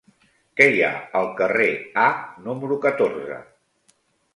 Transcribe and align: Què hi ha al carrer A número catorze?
Què 0.59 0.65
hi 0.77 0.81
ha 0.87 0.89
al 1.21 1.29
carrer 1.43 1.69
A 2.07 2.09
número 2.49 2.83
catorze? 2.91 3.43